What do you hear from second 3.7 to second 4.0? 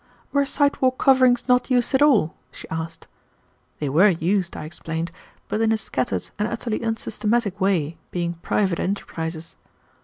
They